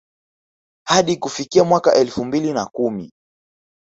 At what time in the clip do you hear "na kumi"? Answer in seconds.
2.53-3.13